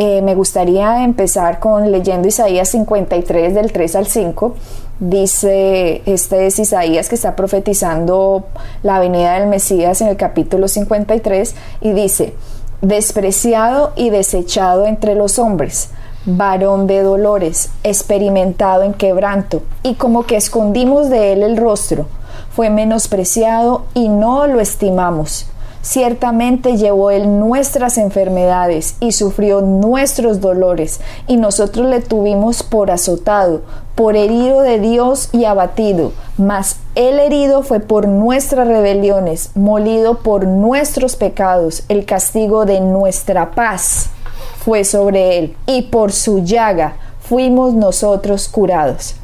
[0.00, 4.54] eh, me gustaría empezar con leyendo Isaías 53 del 3 al 5.
[5.00, 8.44] Dice, este es Isaías que está profetizando
[8.84, 12.34] la venida del Mesías en el capítulo 53 y dice,
[12.80, 15.90] despreciado y desechado entre los hombres,
[16.26, 22.06] varón de dolores, experimentado en quebranto, y como que escondimos de él el rostro,
[22.52, 25.48] fue menospreciado y no lo estimamos
[25.82, 33.62] Ciertamente llevó él nuestras enfermedades y sufrió nuestros dolores, y nosotros le tuvimos por azotado,
[33.94, 36.12] por herido de Dios y abatido.
[36.36, 43.52] Mas el herido fue por nuestras rebeliones, molido por nuestros pecados, el castigo de nuestra
[43.52, 44.10] paz
[44.58, 49.14] fue sobre él, y por su llaga fuimos nosotros curados.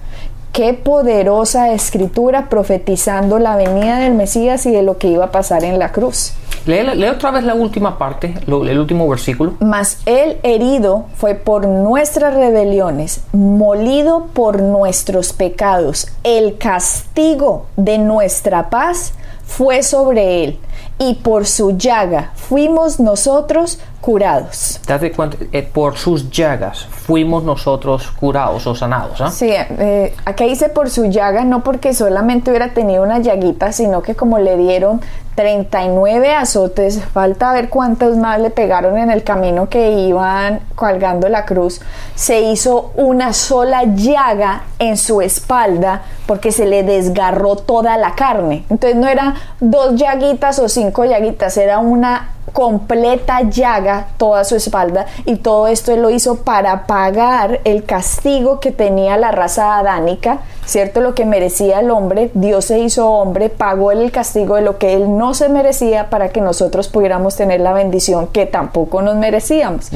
[0.53, 5.65] Qué poderosa escritura profetizando la venida del Mesías y de lo que iba a pasar
[5.65, 6.33] en la cruz.
[6.67, 9.55] Lee, otra vez la última parte, el último versículo.
[9.61, 16.09] Mas el herido fue por nuestras rebeliones, molido por nuestros pecados.
[16.23, 19.13] El castigo de nuestra paz
[19.45, 20.59] fue sobre él,
[20.99, 24.81] y por su llaga fuimos nosotros curados.
[24.87, 29.21] Date cuenta, eh, por sus llagas fuimos nosotros curados o sanados.
[29.21, 29.31] ¿ah?
[29.31, 34.03] Sí, eh, aquí dice por su llaga, no porque solamente hubiera tenido una llaguita, sino
[34.03, 35.01] que como le dieron
[35.35, 41.45] 39 azotes, falta ver cuántos más le pegaron en el camino que iban colgando la
[41.45, 41.81] cruz,
[42.15, 48.65] se hizo una sola llaga en su espalda porque se le desgarró toda la carne.
[48.71, 55.07] Entonces no eran dos llaguitas o cinco llaguitas, era una completa llaga toda su espalda.
[55.27, 60.39] Y todo esto él lo hizo para pagar el castigo que tenía la raza adánica,
[60.67, 61.01] ¿cierto?
[61.01, 64.95] Lo que merecía el hombre, Dios se hizo hombre, pagó el castigo de lo que
[64.95, 69.91] él no se merecía para que nosotros pudiéramos tener la bendición que tampoco nos merecíamos.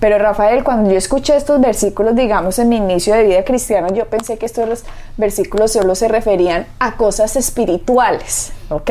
[0.00, 4.06] Pero Rafael, cuando yo escuché estos versículos, digamos, en mi inicio de vida cristiana, yo
[4.06, 4.84] pensé que estos
[5.16, 8.52] versículos solo se referían a cosas espirituales.
[8.76, 8.90] ¿Ok?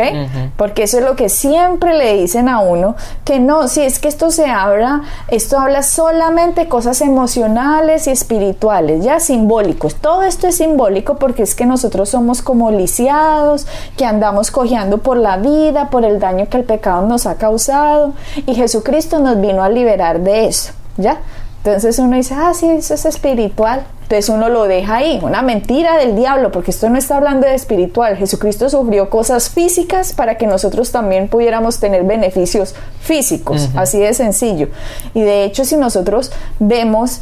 [0.58, 4.08] Porque eso es lo que siempre le dicen a uno, que no, si es que
[4.08, 9.96] esto se habla, esto habla solamente cosas emocionales y espirituales, ya simbólicos.
[9.96, 15.18] Todo esto es simbólico porque es que nosotros somos como lisiados, que andamos cojeando por
[15.18, 18.14] la vida, por el daño que el pecado nos ha causado,
[18.46, 21.20] y Jesucristo nos vino a liberar de eso, ¿ya?
[21.64, 23.86] Entonces uno dice, ah, sí, eso es espiritual.
[24.04, 27.54] Entonces uno lo deja ahí, una mentira del diablo, porque esto no está hablando de
[27.54, 28.18] espiritual.
[28.18, 34.68] Jesucristo sufrió cosas físicas para que nosotros también pudiéramos tener beneficios físicos, así de sencillo.
[35.14, 37.22] Y de hecho, si nosotros vemos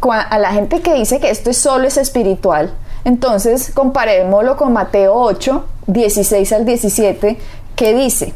[0.00, 2.72] a la gente que dice que esto solo es espiritual,
[3.04, 7.38] entonces comparémoslo con Mateo 8, 16 al 17,
[7.74, 8.34] que dice,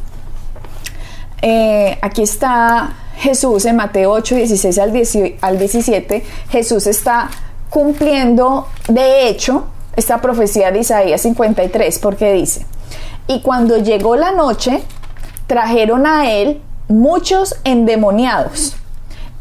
[1.43, 4.78] eh, aquí está Jesús en Mateo 8, 16
[5.41, 7.31] al 17, Jesús está
[7.71, 9.65] cumpliendo de hecho
[9.97, 12.67] esta profecía de Isaías 53, porque dice,
[13.27, 14.83] y cuando llegó la noche,
[15.47, 18.77] trajeron a él muchos endemoniados,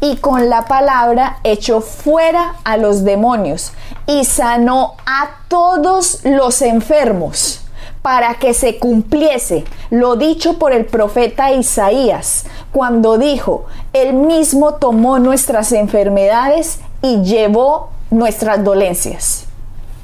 [0.00, 3.72] y con la palabra echó fuera a los demonios,
[4.06, 7.60] y sanó a todos los enfermos
[8.02, 15.18] para que se cumpliese lo dicho por el profeta Isaías, cuando dijo, Él mismo tomó
[15.18, 19.44] nuestras enfermedades y llevó nuestras dolencias.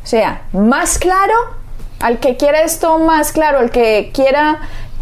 [0.04, 1.34] O sea, más claro,
[2.00, 4.60] al que quiera esto más claro, al que quiera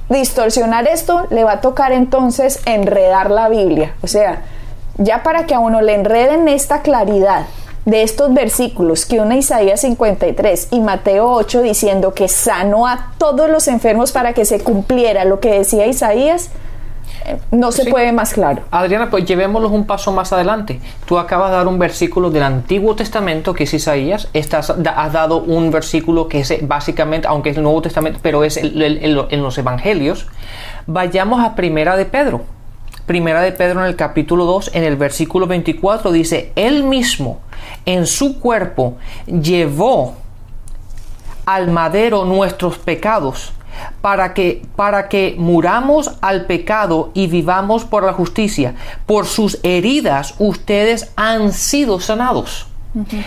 [0.09, 3.95] distorsionar esto, le va a tocar entonces enredar la Biblia.
[4.03, 4.43] O sea,
[4.99, 7.47] ya para que a uno le enreden esta claridad
[7.85, 13.49] de estos versículos que una Isaías 53 y Mateo 8 diciendo que sanó a todos
[13.49, 16.51] los enfermos para que se cumpliera lo que decía Isaías,
[17.51, 18.63] no se puede más claro.
[18.71, 20.81] Adriana, pues llevémoslos un paso más adelante.
[21.07, 25.39] Tú acabas de dar un versículo del Antiguo Testamento que es Isaías, Estás, has dado
[25.39, 29.59] un versículo que es eh, básicamente, aunque es el Nuevo Testamento, pero es en los
[29.59, 30.27] Evangelios.
[30.87, 32.43] Vayamos a Primera de Pedro.
[33.07, 37.41] Primera de Pedro en el capítulo 2, en el versículo 24, dice, Él mismo
[37.85, 40.17] en su cuerpo llevó
[41.45, 43.53] al madero nuestros pecados
[44.01, 48.75] para que, para que muramos al pecado y vivamos por la justicia.
[49.07, 52.67] Por sus heridas ustedes han sido sanados.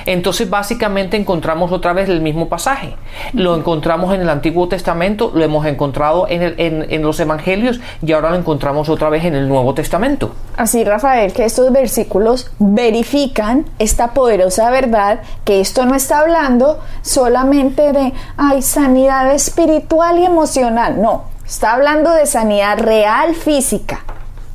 [0.05, 2.95] Entonces básicamente encontramos otra vez el mismo pasaje.
[3.33, 8.37] Lo encontramos en el Antiguo Testamento, lo hemos encontrado en, los Evangelios y ahora lo
[8.37, 10.33] encontramos otra vez en el Nuevo Testamento.
[10.57, 17.93] Así, Rafael, que estos versículos verifican esta poderosa verdad, que esto no está hablando solamente
[17.93, 24.01] de, ay, sanidad espiritual y emocional, no, está hablando de sanidad real física,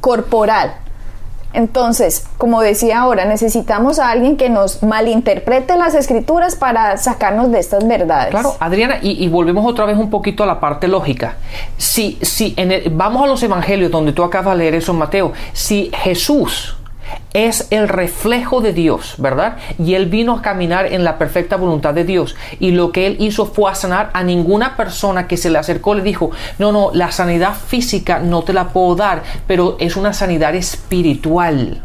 [0.00, 0.83] corporal
[1.54, 7.60] entonces, como decía ahora, necesitamos a alguien que nos malinterprete las escrituras para sacarnos de
[7.60, 8.30] estas verdades.
[8.30, 11.36] Claro, Adriana, y, volvemos otra vez un poquito a la parte lógica.
[11.76, 15.90] Si, si en vamos a los evangelios donde tú acabas de leer eso, Mateo, si
[15.94, 16.76] Jesús
[17.34, 19.56] es el reflejo de Dios, ¿verdad?
[19.78, 22.36] Y él vino a caminar en la perfecta voluntad de Dios.
[22.60, 25.94] Y lo que él hizo fue a sanar a ninguna persona que se le acercó,
[25.94, 30.12] le dijo, no, no, la sanidad física no te la puedo dar, pero es una
[30.12, 31.82] sanidad espiritual.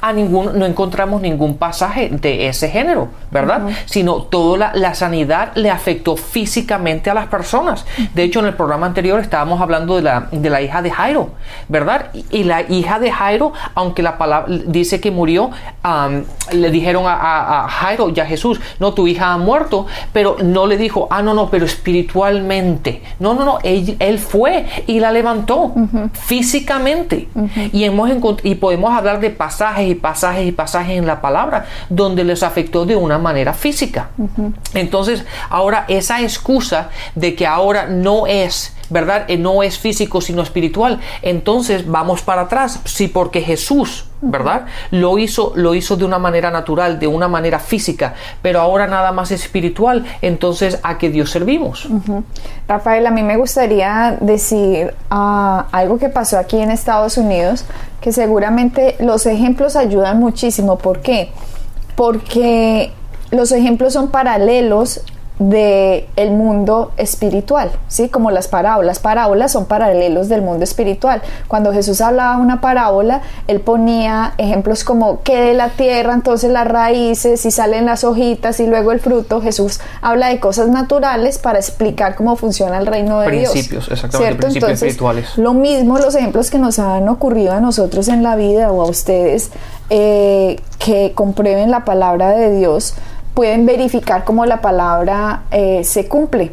[0.00, 3.68] A ningún, no encontramos ningún pasaje de ese género, ¿verdad?
[3.84, 7.84] Sino toda la, sanidad le afectó físicamente a las personas.
[8.14, 11.30] De hecho, en el programa anterior estábamos hablando de la, de la hija de Jairo,
[11.68, 12.10] ¿verdad?
[12.30, 15.50] y la hija de Jairo, aunque la palabra dice que murió,
[16.52, 20.76] le dijeron a, Jairo y a Jesús, no, tu hija ha muerto, pero no le
[20.76, 23.02] dijo, ah, no, no, pero espiritualmente.
[23.18, 25.72] No, no, no, él, fue y la levantó
[26.12, 27.28] físicamente.
[27.72, 28.10] y, hemos
[28.42, 32.86] y podemos hablar de pasajes y pasajes y pasajes en la palabra donde les afectó
[32.86, 34.10] de una manera física.
[34.74, 39.24] Entonces, ahora esa excusa de que ahora no es ¿verdad?
[39.28, 41.00] Eh, no es físico sino espiritual.
[41.22, 42.80] Entonces vamos para atrás.
[42.84, 44.66] Sí, porque Jesús, ¿verdad?
[44.90, 49.12] Lo hizo, lo hizo de una manera natural, de una manera física, pero ahora nada
[49.12, 50.04] más espiritual.
[50.20, 51.88] Entonces, ¿a qué Dios servimos?
[52.68, 57.64] Rafael, a mí me gustaría decir ah, algo que pasó aquí en Estados Unidos,
[58.00, 60.78] que seguramente los ejemplos ayudan muchísimo.
[60.78, 61.30] ¿Por qué?
[61.96, 62.92] Porque
[63.30, 65.02] los ejemplos son paralelos
[65.40, 68.10] de el mundo espiritual, ¿sí?
[68.10, 68.98] Como las parábolas.
[68.98, 71.22] Parábolas son paralelos del mundo espiritual.
[71.48, 76.68] Cuando Jesús hablaba una parábola, él ponía ejemplos como que de la tierra, entonces las
[76.68, 79.40] raíces, y salen las hojitas y luego el fruto.
[79.40, 83.52] Jesús habla de cosas naturales para explicar cómo funciona el reino de Dios.
[83.52, 85.38] Principios, exactamente, principios espirituales.
[85.38, 88.84] Lo mismo los ejemplos que nos han ocurrido a nosotros en la vida o a
[88.84, 89.50] ustedes
[89.88, 92.94] eh, que comprueben la palabra de Dios
[93.34, 96.52] pueden verificar cómo la palabra eh, se cumple.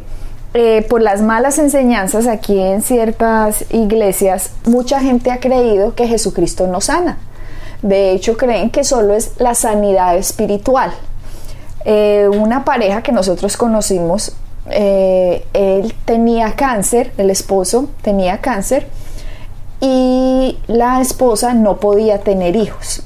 [0.54, 6.66] Eh, por las malas enseñanzas aquí en ciertas iglesias, mucha gente ha creído que Jesucristo
[6.66, 7.18] no sana.
[7.82, 10.92] De hecho, creen que solo es la sanidad espiritual.
[11.84, 14.34] Eh, una pareja que nosotros conocimos,
[14.70, 18.86] él tenía cáncer, el esposo tenía cáncer
[19.80, 23.02] y la esposa no podía tener hijos.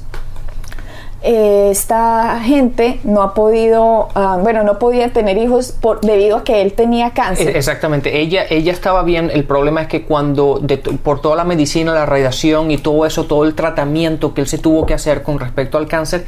[1.23, 6.43] Eh, esta gente no ha podido, ah, bueno, no podía tener hijos por, debido a
[6.43, 7.55] que él tenía cáncer.
[7.55, 10.61] Exactamente, ella, ella estaba bien, el problema es que cuando,
[11.01, 14.57] por toda la medicina, la radiación y todo eso, todo el tratamiento que él se
[14.57, 16.25] tuvo que hacer con respecto al cáncer,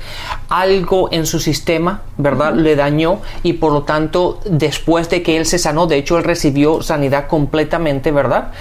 [0.48, 5.46] algo en su sistema, ¿verdad?, le dañó y por lo tanto, después de que él
[5.46, 8.52] se sanó, de hecho, él recibió sanidad completamente, ¿verdad?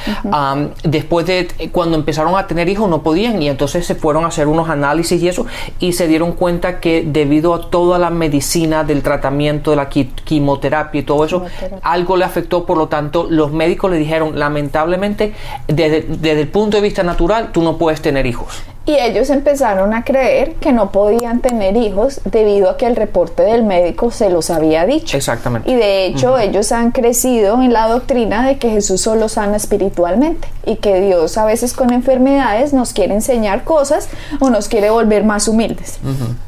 [0.83, 4.49] después de cuando empezaron a tener hijos no podían y entonces se fueron a hacer
[4.49, 5.47] unos análisis y eso
[5.79, 11.01] y se dieron cuenta que debido a toda la medicina del tratamiento de la quimioterapia
[11.01, 11.45] y todo eso,
[11.83, 15.35] algo le afectó, por lo tanto los médicos le dijeron, lamentablemente,
[15.69, 18.63] desde, desde el punto de vista natural, tú no puedes tener hijos.
[18.87, 23.43] Y ellos empezaron a creer que no podían tener hijos debido a que el reporte
[23.43, 25.17] del médico se los había dicho.
[25.17, 25.71] Exactamente.
[25.71, 30.49] Y de hecho ellos han crecido en la doctrina de que Jesús solo sana espiritualmente
[30.67, 35.25] y que Dios a veces con enfermedades nos quiere enseñar cosas o nos quiere volver
[35.25, 35.99] más humildes.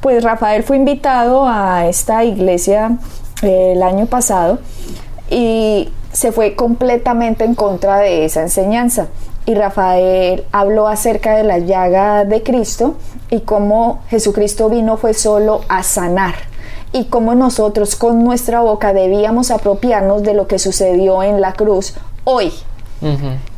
[0.01, 2.99] Pues Rafael fue invitado a esta iglesia
[3.43, 4.59] eh, el año pasado
[5.31, 9.09] y se fue completamente en contra de esa enseñanza
[9.47, 12.97] y Rafael habló acerca de la llaga de Cristo
[13.31, 16.35] y cómo Jesucristo vino fue solo a sanar
[16.93, 21.95] y cómo nosotros con nuestra boca debíamos apropiarnos de lo que sucedió en la cruz
[22.25, 22.53] hoy,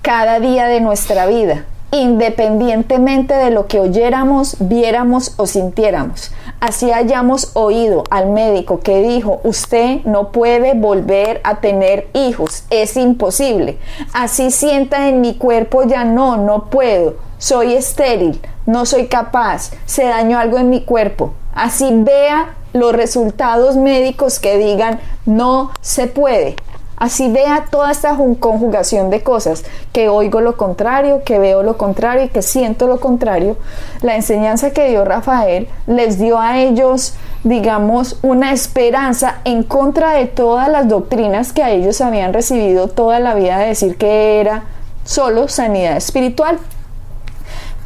[0.02, 6.32] cada día de nuestra vida independientemente de lo que oyéramos, viéramos o sintiéramos.
[6.60, 12.96] Así hayamos oído al médico que dijo, usted no puede volver a tener hijos, es
[12.96, 13.78] imposible.
[14.12, 20.04] Así sienta en mi cuerpo, ya no, no puedo, soy estéril, no soy capaz, se
[20.04, 21.32] dañó algo en mi cuerpo.
[21.54, 26.56] Así vea los resultados médicos que digan, no se puede.
[26.98, 32.24] Así vea toda esta conjugación de cosas, que oigo lo contrario, que veo lo contrario
[32.24, 33.56] y que siento lo contrario.
[34.02, 37.14] La enseñanza que dio Rafael les dio a ellos,
[37.44, 43.20] digamos, una esperanza en contra de todas las doctrinas que a ellos habían recibido toda
[43.20, 44.64] la vida de decir que era
[45.04, 46.58] solo sanidad espiritual.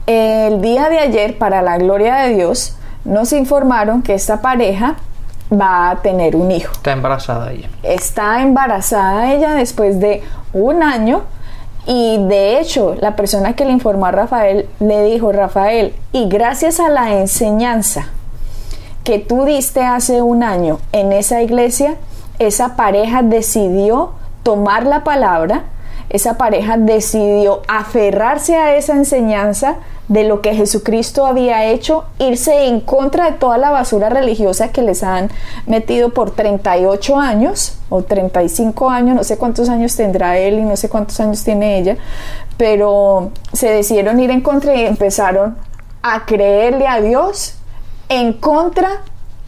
[0.06, 4.96] El día de ayer, para la gloria de Dios, nos informaron que esta pareja
[5.52, 6.72] va a tener un hijo.
[6.72, 7.68] Está embarazada ella.
[7.82, 11.22] Está embarazada ella después de un año
[11.86, 16.80] y de hecho la persona que le informó a Rafael le dijo, Rafael, y gracias
[16.80, 18.06] a la enseñanza
[19.04, 21.96] que tú diste hace un año en esa iglesia,
[22.38, 25.64] esa pareja decidió tomar la palabra,
[26.10, 29.76] esa pareja decidió aferrarse a esa enseñanza
[30.08, 34.82] de lo que Jesucristo había hecho, irse en contra de toda la basura religiosa que
[34.82, 35.30] les han
[35.66, 40.76] metido por 38 años o 35 años, no sé cuántos años tendrá él y no
[40.76, 41.96] sé cuántos años tiene ella,
[42.56, 45.56] pero se decidieron ir en contra y empezaron
[46.02, 47.54] a creerle a Dios
[48.08, 49.00] en contra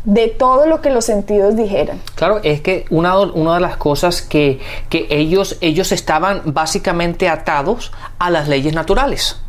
[0.04, 2.00] de todo lo que los sentidos dijeran.
[2.14, 7.92] Claro, es que una, una de las cosas que, que ellos, ellos estaban básicamente atados
[8.18, 9.40] a las leyes naturales.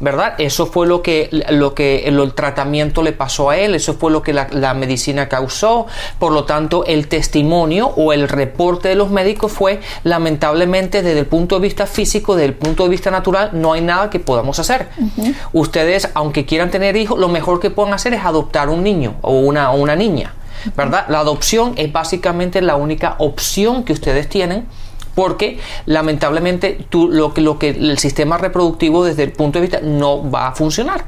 [0.00, 0.34] ¿Verdad?
[0.38, 4.22] Eso fue lo que, lo que el, tratamiento le pasó a él, eso fue lo
[4.22, 5.86] que la, medicina causó,
[6.18, 11.26] por lo tanto el testimonio o el reporte de los médicos fue lamentablemente desde el
[11.26, 14.58] punto de vista físico, desde el punto de vista natural, no hay nada que podamos
[14.58, 14.88] hacer.
[15.52, 19.38] Ustedes, aunque quieran tener hijos, lo mejor que pueden hacer es adoptar un niño o
[19.38, 20.34] una, o una niña.
[20.76, 21.06] ¿verdad?
[21.08, 24.66] La adopción es básicamente la única opción que ustedes tienen
[25.16, 29.80] porque lamentablemente tú, lo, que, lo que el sistema reproductivo desde el punto de vista
[29.82, 31.06] no va a funcionar.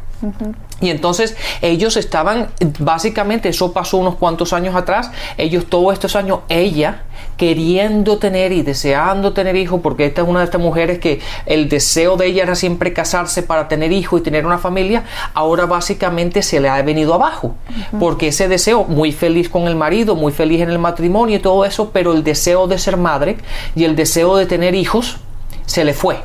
[0.80, 2.48] Y entonces ellos estaban,
[2.80, 7.02] básicamente, eso pasó unos cuantos años atrás, ellos todos estos años, ella
[7.38, 11.68] queriendo tener y deseando tener hijos, porque esta es una de estas mujeres que el
[11.68, 16.42] deseo de ella era siempre casarse para tener hijos y tener una familia, ahora básicamente
[16.42, 17.54] se le ha venido abajo,
[17.98, 21.64] porque ese deseo, muy feliz con el marido, muy feliz en el matrimonio y todo
[21.64, 23.38] eso, pero el deseo de ser madre
[23.74, 25.18] y el deseo de tener hijos,
[25.64, 26.16] se le fue.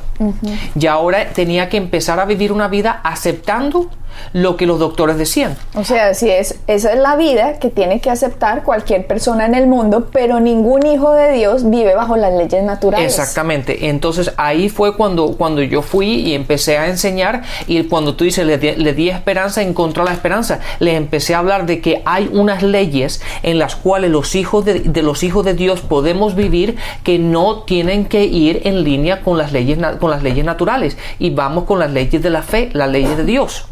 [0.79, 3.89] Y ahora tenía que empezar a vivir una vida aceptando
[4.33, 5.57] lo que los doctores decían.
[5.75, 9.55] O sea, si es, esa es la vida que tiene que aceptar cualquier persona en
[9.55, 13.05] el mundo, pero ningún hijo de Dios vive bajo las leyes naturales.
[13.05, 13.89] Exactamente.
[13.89, 18.45] Entonces ahí fue cuando, cuando yo fui y empecé a enseñar y cuando tú dices,
[18.45, 23.21] le, di esperanza, encontró la esperanza, le empecé a hablar de que hay unas leyes
[23.43, 27.63] en las cuales los hijos de, de los hijos de Dios podemos vivir que no
[27.63, 31.79] tienen que ir en línea con las leyes, con las leyes naturales y vamos con
[31.79, 33.67] las leyes de la fe, las leyes de Dios.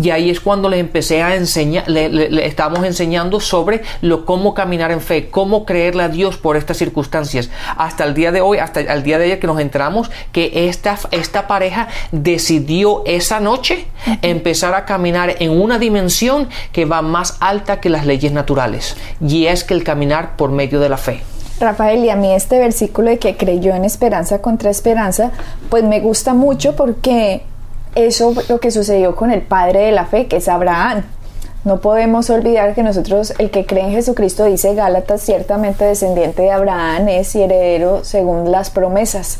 [0.00, 4.90] Y ahí es cuando les empecé a enseñar, le, estamos enseñando sobre lo cómo caminar
[4.90, 7.50] en fe, cómo creerle a Dios por estas circunstancias.
[7.76, 10.98] Hasta el día de hoy, hasta el día de ayer que nos enteramos que esta,
[11.10, 13.86] esta pareja decidió esa noche
[14.22, 18.96] empezar a caminar en una dimensión que va más alta que las leyes naturales.
[19.26, 21.22] Y es que el caminar por medio de la fe.
[21.60, 25.30] Rafael, y a mí este versículo de que creyó en esperanza contra esperanza,
[25.70, 27.42] pues me gusta mucho porque
[27.94, 31.04] eso lo que sucedió con el padre de la fe, que es Abraham.
[31.64, 36.50] No podemos olvidar que nosotros, el que cree en Jesucristo, dice Gálatas, ciertamente descendiente de
[36.50, 39.38] Abraham es y heredero según las promesas.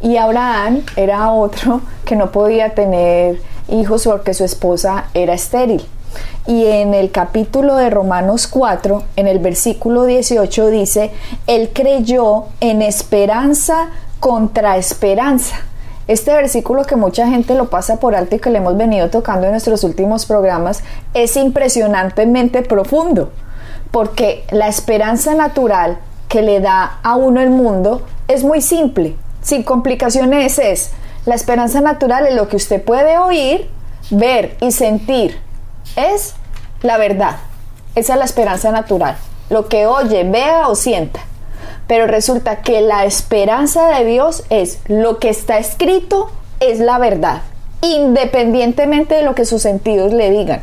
[0.00, 5.84] Y Abraham era otro que no podía tener hijos porque su esposa era estéril.
[6.46, 11.10] Y en el capítulo de Romanos 4, en el versículo 18 dice,
[11.46, 15.56] Él creyó en esperanza contra esperanza
[16.08, 19.46] este versículo que mucha gente lo pasa por alto y que le hemos venido tocando
[19.46, 20.82] en nuestros últimos programas
[21.14, 23.30] es impresionantemente profundo,
[23.90, 29.62] porque la esperanza natural que le da a uno el mundo es muy simple, sin
[29.62, 30.90] complicaciones es,
[31.24, 33.68] la esperanza natural es lo que usted puede oír,
[34.10, 35.38] ver y sentir,
[35.94, 36.34] es
[36.82, 37.36] la verdad,
[37.94, 39.16] esa es la esperanza natural,
[39.50, 41.20] lo que oye, vea o sienta.
[41.92, 47.42] Pero resulta que la esperanza de Dios es lo que está escrito es la verdad,
[47.82, 50.62] independientemente de lo que sus sentidos le digan.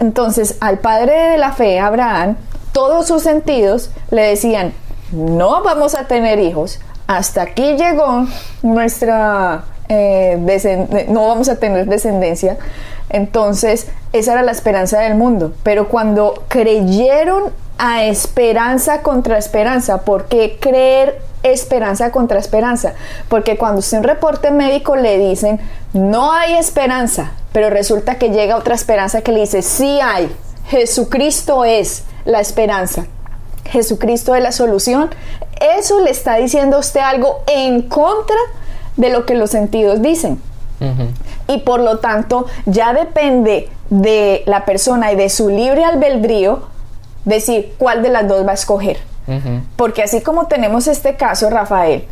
[0.00, 2.36] Entonces, al padre de la fe, Abraham,
[2.72, 4.72] todos sus sentidos le decían,
[5.12, 8.26] no vamos a tener hijos, hasta aquí llegó
[8.62, 12.56] nuestra, eh, no vamos a tener descendencia.
[13.10, 15.52] Entonces, esa era la esperanza del mundo.
[15.62, 20.02] Pero cuando creyeron a esperanza contra esperanza.
[20.02, 22.94] ¿Por qué creer esperanza contra esperanza?
[23.28, 25.60] Porque cuando usted un reporte médico le dicen
[25.92, 30.34] no hay esperanza, pero resulta que llega otra esperanza que le dice sí hay.
[30.66, 33.06] Jesucristo es la esperanza.
[33.66, 35.10] Jesucristo es la solución,
[35.60, 38.36] eso le está diciendo a usted algo en contra
[38.96, 40.40] de lo que los sentidos dicen.
[41.48, 46.73] Y por lo tanto, ya depende de la persona y de su libre albedrío
[47.24, 48.98] decir cuál de las dos va a escoger.
[49.76, 52.04] Porque así como tenemos este caso, Rafael,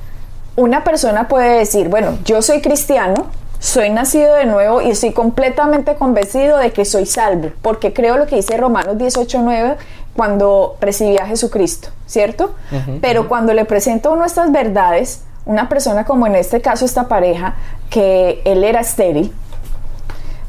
[0.57, 3.27] una persona puede decir, bueno, yo soy cristiano,
[3.59, 8.27] soy nacido de nuevo y estoy completamente convencido de que soy salvo, porque creo lo
[8.27, 9.77] que dice Romanos 18:9
[10.17, 12.55] cuando recibí a Jesucristo, ¿cierto?
[13.01, 17.57] Pero cuando le presento nuestras verdades, una persona como en este caso esta pareja,
[17.91, 19.33] que él era estéril,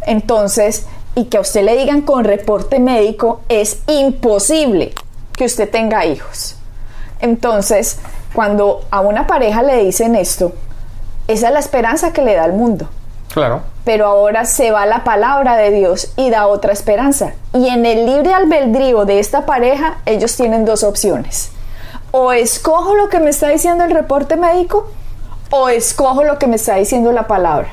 [0.05, 4.93] entonces, y que a usted le digan con reporte médico, es imposible
[5.33, 6.55] que usted tenga hijos.
[7.19, 7.99] Entonces,
[8.33, 10.53] cuando a una pareja le dicen esto,
[11.27, 12.89] esa es la esperanza que le da al mundo.
[13.33, 13.61] Claro.
[13.85, 17.33] Pero ahora se va la palabra de Dios y da otra esperanza.
[17.53, 21.51] Y en el libre albedrío de esta pareja, ellos tienen dos opciones
[22.15, 24.87] o escojo lo que me está diciendo el reporte médico
[25.49, 27.69] o escojo lo que me está diciendo la palabra.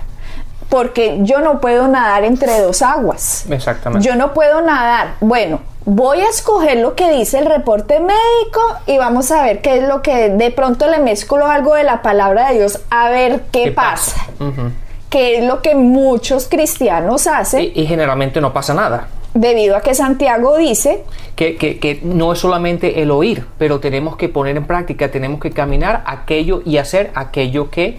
[0.71, 3.45] Porque yo no puedo nadar entre dos aguas.
[3.51, 4.07] Exactamente.
[4.07, 5.17] Yo no puedo nadar.
[5.21, 9.79] Bueno, voy a escoger lo que dice el reporte médico y vamos a ver qué
[9.79, 13.43] es lo que de pronto le mezclo algo de la palabra de Dios a ver
[13.51, 14.27] qué, pasa.
[15.11, 17.73] Que es lo que muchos cristianos hacen.
[17.75, 21.05] y generalmente no pasa nada debido a que Santiago dice
[21.37, 25.51] que, que, no es solamente el oír, pero tenemos que poner en práctica, tenemos que
[25.51, 27.99] caminar aquello y hacer aquello que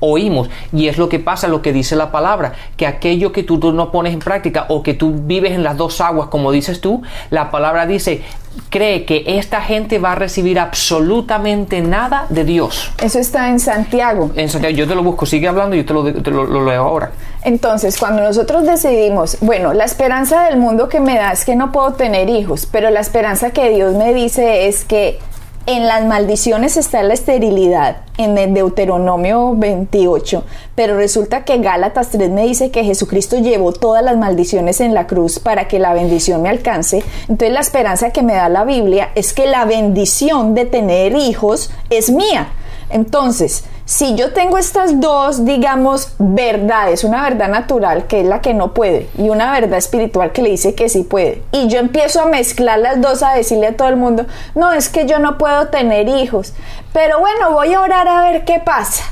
[0.00, 0.48] oímos.
[0.72, 3.72] Y es lo que pasa, lo que dice la palabra, que aquello que tú, tú,
[3.72, 7.02] no pones en práctica o que tú vives en las dos aguas, como dices tú,
[7.30, 8.22] la palabra dice,
[8.70, 12.90] cree que esta gente va a recibir absolutamente nada de Dios.
[13.02, 14.30] Eso está en Santiago.
[14.34, 15.86] En Santiago, yo te lo busco, sigue hablando y yo
[16.22, 17.12] te lo, lo, leo ahora.
[17.42, 21.72] Entonces, cuando nosotros decidimos, bueno, la esperanza del mundo que me da es que no
[21.72, 25.18] puedo tener hijos, pero la esperanza que Dios me dice es que
[25.66, 30.44] en las maldiciones está la esterilidad, en el Deuteronomio 28,
[30.76, 35.08] pero resulta que Gálatas 3 me dice que Jesucristo llevó todas las maldiciones en la
[35.08, 37.02] cruz para que la bendición me alcance.
[37.28, 41.70] Entonces la esperanza que me da la Biblia es que la bendición de tener hijos
[41.90, 42.48] es mía.
[42.88, 48.52] Entonces, si yo tengo estas dos, digamos, verdades, una verdad natural que es la que
[48.52, 52.20] no puede y una verdad espiritual que le dice que sí puede, y yo empiezo
[52.20, 55.38] a mezclar las dos a decirle a todo el mundo, no, es que yo no
[55.38, 56.52] puedo tener hijos,
[56.92, 59.04] pero bueno, voy a orar a ver qué pasa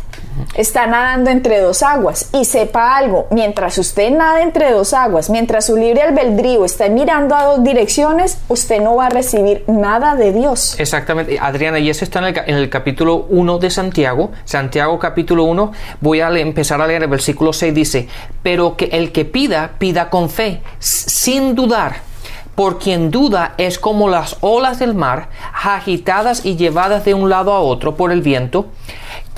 [0.55, 2.31] está nadando entre dos aguas.
[2.33, 7.35] Y sepa algo, mientras usted nada entre dos aguas, mientras su libre albedrío está mirando
[7.35, 10.79] a dos direcciones, usted no va a recibir nada de Dios.
[10.79, 14.33] Exactamente, Adriana, y eso está en el, capítulo 1 de Santiago.
[14.45, 18.09] Santiago capítulo 1, voy a empezar a leer el versículo 6, dice,
[18.43, 22.15] pero que el que pida, pida con fe, sin dudar
[22.55, 27.53] por quien duda es como las olas del mar, agitadas y llevadas de un lado
[27.53, 28.67] a otro por el viento.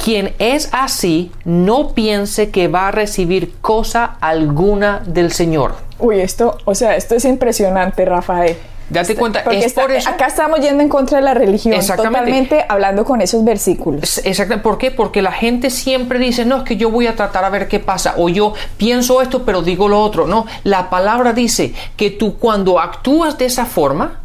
[0.03, 5.75] Quien es así, no piense que va a recibir cosa alguna del Señor.
[5.99, 8.57] Uy, esto, o sea, esto es impresionante, Rafael.
[8.89, 10.09] Date este, cuenta, es por eso.
[10.09, 14.19] Acá estamos yendo en contra de la religión, totalmente hablando con esos versículos.
[14.25, 14.63] Exacto.
[14.63, 14.93] ¿Por qué?
[14.93, 17.81] Porque la gente siempre dice, no, es que yo voy a tratar a ver qué
[17.81, 20.27] pasa, o yo pienso esto, pero digo lo otro.
[20.29, 24.21] No, la palabra dice que tú cuando actúas de esa forma,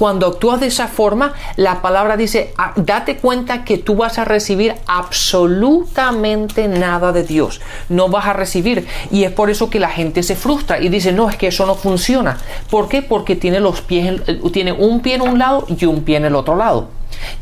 [0.00, 4.24] cuando actúas de esa forma, la palabra dice, ah, date cuenta que tú vas a
[4.24, 7.60] recibir absolutamente nada de Dios.
[7.90, 8.86] No vas a recibir.
[9.10, 11.66] Y es por eso que la gente se frustra y dice, no, es que eso
[11.66, 12.38] no funciona.
[12.70, 13.02] ¿Por qué?
[13.02, 14.22] Porque tiene los pies,
[14.54, 16.88] tiene un pie en un lado y un pie en el otro lado.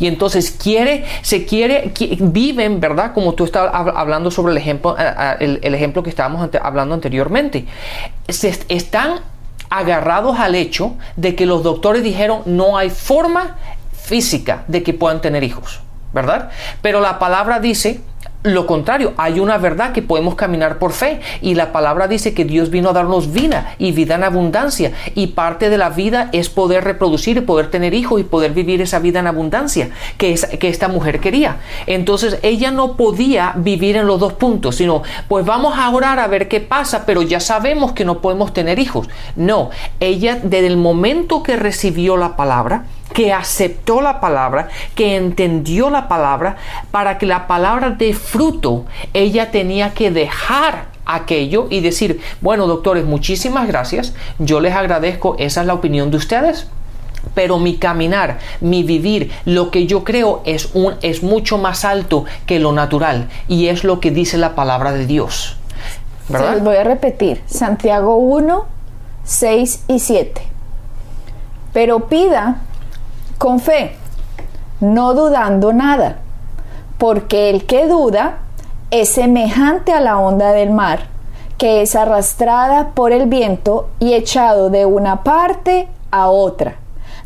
[0.01, 3.13] Y entonces quiere, se quiere, viven, ¿verdad?
[3.15, 4.97] Como tú estabas hablando sobre el ejemplo,
[5.39, 7.67] el, el ejemplo que estábamos hablando anteriormente.
[8.29, 9.21] Se están
[9.71, 13.57] agarrados al hecho de que los doctores dijeron no hay forma
[13.93, 15.81] física de que puedan tener hijos,
[16.13, 16.51] ¿verdad?
[16.81, 18.01] Pero la palabra dice
[18.55, 22.45] lo contrario, hay una verdad que podemos caminar por fe y la palabra dice que
[22.45, 26.49] Dios vino a darnos vida y vida en abundancia y parte de la vida es
[26.49, 30.47] poder reproducir y poder tener hijos y poder vivir esa vida en abundancia que, es,
[30.47, 31.59] que esta mujer quería.
[31.87, 36.27] Entonces ella no podía vivir en los dos puntos, sino pues vamos a orar a
[36.27, 39.09] ver qué pasa, pero ya sabemos que no podemos tener hijos.
[39.37, 45.91] No, ella desde el momento que recibió la palabra, que aceptó la palabra, que entendió
[45.91, 46.57] la palabra,
[46.91, 53.05] para que la palabra dé fruto, ella tenía que dejar aquello y decir, bueno doctores,
[53.05, 56.69] muchísimas gracias, yo les agradezco, esa es la opinión de ustedes,
[57.35, 62.25] pero mi caminar, mi vivir, lo que yo creo es, un, es mucho más alto
[62.47, 65.57] que lo natural y es lo que dice la palabra de Dios.
[66.29, 66.57] ¿verdad?
[66.57, 68.67] Se voy a repetir, Santiago 1,
[69.25, 70.43] 6 y 7.
[71.73, 72.63] Pero pida
[73.39, 73.97] con fe,
[74.81, 76.19] no dudando nada,
[76.99, 78.39] porque el que duda
[78.91, 81.07] es semejante a la onda del mar,
[81.57, 86.77] que es arrastrada por el viento y echado de una parte a otra.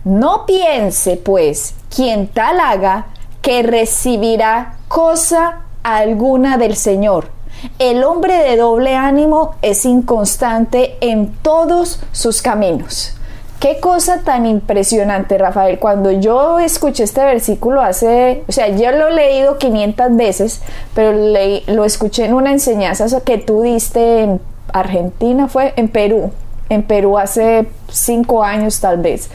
[0.05, 3.07] No piense, pues, quien tal haga,
[3.41, 7.31] que recibirá cosa alguna del Señor.
[7.79, 13.15] El hombre de doble ánimo es inconstante en todos sus caminos.
[13.63, 15.79] Qué cosa tan impresionante, Rafael.
[15.79, 20.63] Cuando yo escuché este versículo hace, o sea, yo lo he leído 500 veces,
[20.97, 24.41] pero lo escuché en una enseñanza que tú diste en
[24.73, 26.33] Argentina, fue en Perú,
[26.71, 29.31] en Perú hace cinco años tal vez,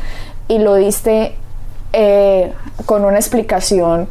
[0.50, 1.34] y lo diste
[1.94, 2.52] eh,
[2.86, 4.10] con una explicación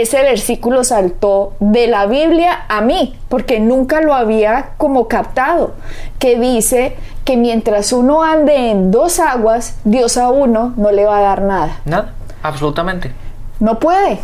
[0.00, 5.74] ese versículo saltó de la Biblia a mí, porque nunca lo había como captado,
[6.18, 11.18] que dice que mientras uno ande en dos aguas, Dios a uno no le va
[11.18, 11.80] a dar nada.
[11.84, 13.12] Nada, absolutamente.
[13.60, 14.18] No puede,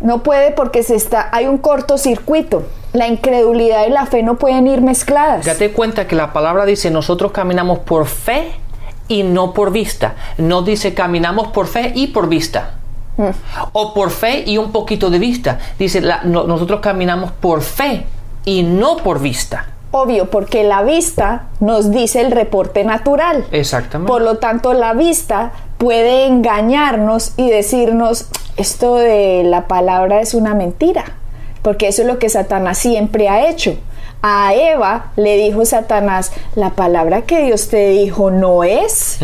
[0.00, 2.64] no puede porque se está, hay un cortocircuito.
[2.92, 5.44] La incredulidad y la fe no pueden ir mezcladas.
[5.44, 8.52] Date cuenta que la palabra dice nosotros caminamos por fe
[9.08, 10.14] y no por vista.
[10.38, 12.77] No dice caminamos por fe y por vista.
[13.72, 15.58] O por fe y un poquito de vista.
[15.78, 18.06] Dice, nosotros caminamos por fe
[18.44, 19.66] y no por vista.
[19.90, 23.46] Obvio, porque la vista nos dice el reporte natural.
[23.50, 24.10] Exactamente.
[24.10, 30.54] Por lo tanto, la vista puede engañarnos y decirnos, esto de la palabra es una
[30.54, 31.04] mentira,
[31.62, 33.78] porque eso es lo que Satanás siempre ha hecho.
[34.20, 39.20] A Eva le dijo Satanás, la palabra que Dios te dijo no es.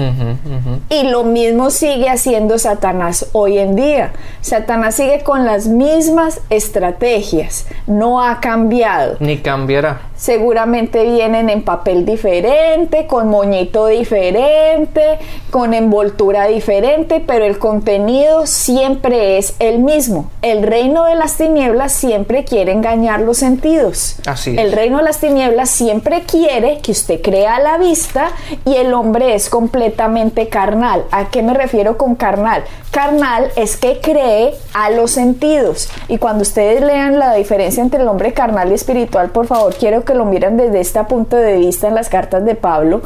[0.89, 4.13] Y lo mismo sigue haciendo Satanás hoy en día.
[4.41, 9.17] Satanás sigue con las mismas estrategias, no ha cambiado.
[9.19, 10.01] Ni cambiará.
[10.17, 15.19] Seguramente vienen en papel diferente, con moñito diferente,
[15.51, 20.31] con envoltura diferente, pero el contenido siempre es el mismo.
[20.43, 24.17] El reino de las tinieblas siempre quiere engañar los sentidos.
[24.27, 28.31] Así El reino de las tinieblas siempre quiere que usted crea a la vista
[28.65, 31.05] y el hombre es completamente carnal.
[31.11, 32.65] ¿A qué me refiero con carnal?
[32.91, 35.89] Carnal es que cree a los sentidos.
[36.07, 40.04] Y cuando ustedes lean la diferencia entre el hombre carnal y espiritual, por favor, quiero
[40.05, 43.03] que lo miren desde este punto de vista en las cartas de Pablo,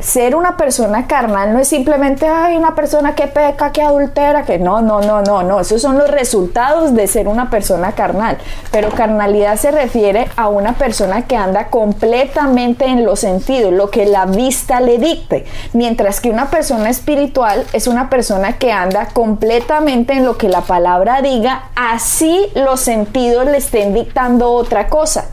[0.00, 4.58] ser una persona carnal no es simplemente, hay una persona que peca, que adultera, que
[4.58, 8.38] no, no, no, no, no, esos son los resultados de ser una persona carnal.
[8.70, 14.06] Pero carnalidad se refiere a una persona que anda completamente en los sentidos, lo que
[14.06, 20.14] la vista le dicte, mientras que una persona espiritual es una persona que anda completamente
[20.14, 25.26] en lo que la palabra diga, así los sentidos le estén dictando otra cosa.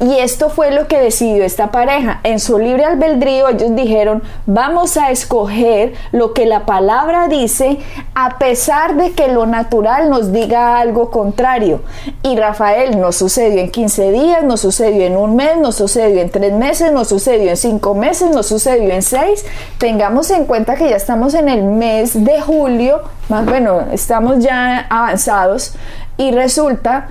[0.00, 2.20] Y esto fue lo que decidió esta pareja.
[2.22, 7.78] En su libre albedrío ellos dijeron, vamos a escoger lo que la palabra dice
[8.14, 11.82] a pesar de que lo natural nos diga algo contrario.
[12.22, 16.30] Y Rafael, no sucedió en 15 días, no sucedió en un mes, no sucedió en
[16.30, 19.44] tres meses, no sucedió en cinco meses, no sucedió en seis.
[19.78, 24.86] Tengamos en cuenta que ya estamos en el mes de julio, más bueno, estamos ya
[24.88, 25.74] avanzados
[26.16, 27.08] y resulta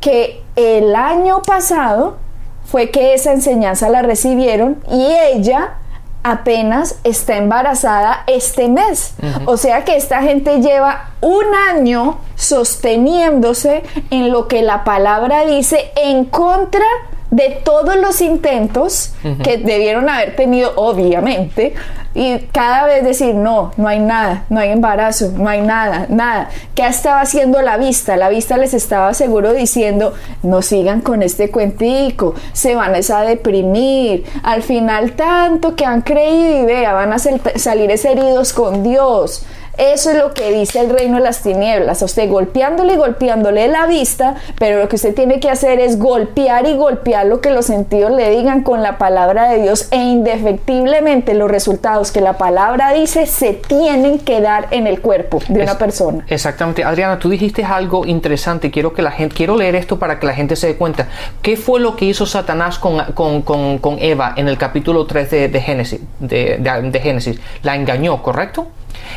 [0.00, 2.16] que el año pasado
[2.64, 5.74] fue que esa enseñanza la recibieron y ella
[6.22, 9.14] apenas está embarazada este mes.
[9.46, 15.90] O sea que esta gente lleva un año sosteniéndose en lo que la palabra dice
[15.96, 16.84] en contra
[17.30, 21.74] de todos los intentos que debieron haber tenido, obviamente,
[22.12, 26.50] y cada vez decir, no, no hay nada, no hay embarazo, no hay nada, nada.
[26.74, 28.16] ¿Qué estaba haciendo la vista?
[28.16, 34.24] La vista les estaba seguro diciendo, no sigan con este cuentico, se van a deprimir,
[34.42, 39.44] al final tanto que han creído y vea, van a salir heridos con Dios.
[39.80, 42.02] Eso es lo que dice el reino de las tinieblas.
[42.02, 45.98] A usted golpeándole y golpeándole la vista, pero lo que usted tiene que hacer es
[45.98, 49.96] golpear y golpear lo que los sentidos le digan con la palabra de Dios e
[49.96, 55.62] indefectiblemente los resultados que la palabra dice se tienen que dar en el cuerpo de
[55.62, 56.26] una persona.
[56.28, 56.84] Exactamente.
[56.84, 58.70] Adriana, tú dijiste algo interesante.
[58.70, 61.08] Quiero que la gente, quiero leer esto para que la gente se dé cuenta.
[61.40, 66.00] ¿Qué fue lo que hizo Satanás con, con, Eva en el capítulo 3 de, Génesis,
[66.18, 67.40] de Génesis?
[67.62, 68.66] La engañó, ¿correcto?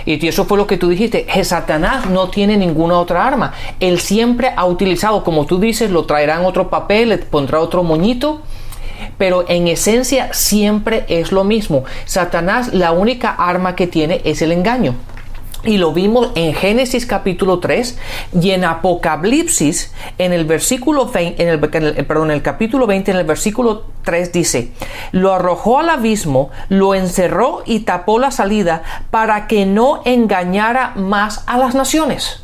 [0.05, 1.25] Y eso fue lo que tú dijiste.
[1.43, 3.53] Satanás no tiene ninguna otra arma.
[3.79, 7.83] Él siempre ha utilizado, como tú dices, lo traerá en otro papel, le pondrá otro
[7.83, 8.41] moñito.
[9.17, 11.83] Pero en esencia siempre es lo mismo.
[12.05, 14.95] Satanás la única arma que tiene es el engaño.
[15.65, 17.97] Y lo vimos en Génesis capítulo 3
[18.41, 21.59] y en Apocalipsis en el versículo 20, en el,
[22.05, 24.71] perdón, el capítulo 20 en el versículo 3 dice,
[25.13, 31.45] lo arrojó al abismo, lo encerró y tapó la salida para que no engañara más
[31.47, 32.42] a las naciones.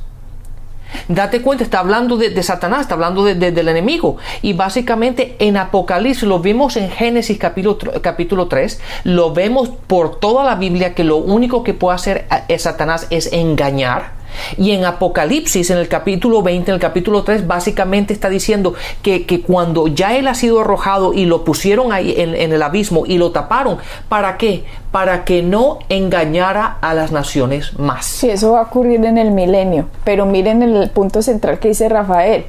[1.08, 4.18] Date cuenta, está hablando de, Satanás, está hablando del enemigo.
[4.42, 10.44] Y básicamente en Apocalipsis, lo vimos en Génesis capítulo, capítulo 3, lo vemos por toda
[10.44, 14.19] la Biblia que lo único que puede hacer Satanás es engañar
[14.58, 19.44] y en Apocalipsis, en el capítulo 20, en el capítulo 3, básicamente está diciendo que,
[19.46, 23.32] cuando ya él ha sido arrojado y lo pusieron ahí en, el abismo y lo
[23.32, 24.64] taparon, ¿para qué?
[24.92, 28.06] Para que no engañara a las naciones más.
[28.06, 29.88] Sí, eso va a ocurrir en el milenio.
[30.04, 32.46] Pero miren el punto central que dice Rafael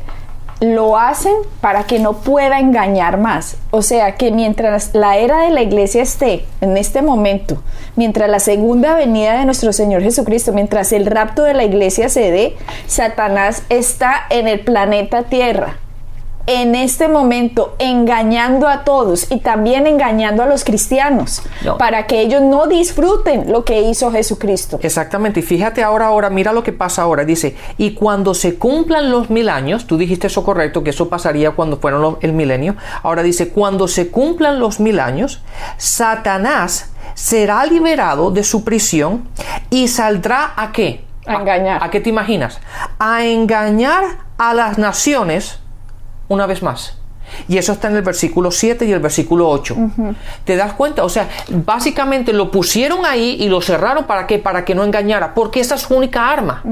[0.60, 3.56] lo hacen para que no pueda engañar más.
[3.70, 7.62] O sea que mientras la era de la iglesia esté en este momento,
[7.96, 12.30] mientras la segunda venida de nuestro Señor Jesucristo, mientras el rapto de la iglesia se
[12.30, 15.78] dé, Satanás está en el planeta Tierra
[16.46, 21.42] en este momento engañando a todos y también engañando a los cristianos
[21.78, 24.78] para que ellos no disfruten lo que hizo Jesucristo.
[24.82, 29.10] Exactamente, y fíjate ahora, ahora, mira lo que pasa ahora, dice, y cuando se cumplan
[29.10, 33.22] los mil años, tú dijiste eso correcto, que eso pasaría cuando fueron el milenio, ahora
[33.22, 35.42] dice, cuando se cumplan los mil años,
[35.76, 39.28] Satanás será liberado de su prisión
[39.68, 41.04] y saldrá a qué?
[41.26, 41.82] A engañar.
[41.82, 42.60] ¿A qué te imaginas?
[42.98, 44.04] A engañar
[44.38, 45.60] a las naciones
[46.30, 46.94] una vez más.
[47.48, 49.76] Y eso está en el versículo 7 y el versículo 8.
[50.44, 51.04] ¿Te das cuenta?
[51.04, 54.38] O sea, básicamente lo pusieron ahí y lo cerraron para qué?
[54.38, 56.62] Para que no engañara, porque esa es su única arma.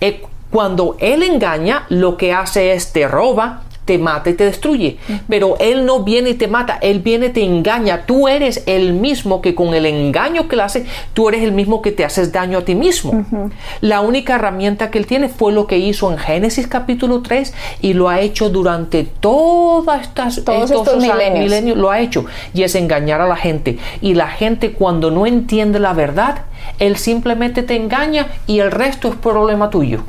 [0.00, 4.98] Eh, cuando él engaña, lo que hace es te roba, te mata y te destruye.
[5.28, 8.04] Pero Él no viene y te mata, Él viene y te engaña.
[8.04, 11.80] Tú eres el mismo que con el engaño que le hace, tú eres el mismo
[11.80, 13.24] que te haces daño a ti mismo.
[13.80, 17.94] La única herramienta que Él tiene fue lo que hizo en Génesis capítulo 3 y
[17.94, 21.78] lo ha hecho durante todas estas Todos estos, milenios.
[21.78, 23.78] Lo ha hecho y es engañar a la gente.
[24.00, 26.42] Y la gente cuando no entiende la verdad,
[26.78, 30.02] él simplemente te engaña y el resto es problema tuyo.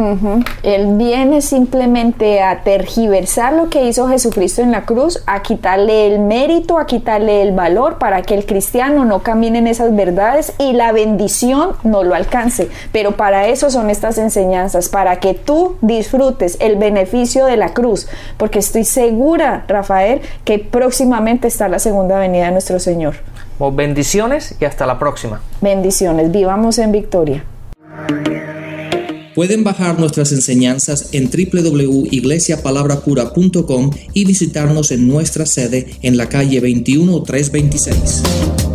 [0.63, 6.19] Él viene simplemente a tergiversar lo que hizo Jesucristo en la cruz, a quitarle el
[6.19, 10.73] mérito, a quitarle el valor para que el cristiano no camine en esas verdades y
[10.73, 12.69] la bendición no lo alcance.
[12.91, 18.07] Pero para eso son estas enseñanzas, para que tú disfrutes el beneficio de la cruz,
[18.37, 23.15] porque estoy segura, Rafael, que próximamente está la segunda venida de nuestro Señor.
[23.59, 25.41] Bendiciones y hasta la próxima.
[25.61, 27.43] Bendiciones, vivamos en victoria.
[29.35, 38.66] Pueden bajar nuestras enseñanzas en www.iglesiapalabracura.com y visitarnos en nuestra sede en la calle 21326.